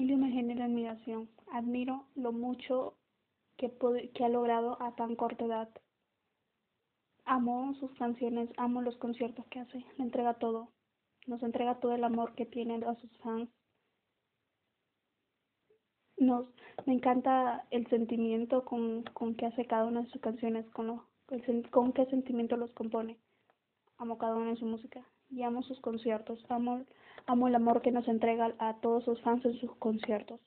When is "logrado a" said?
4.28-4.94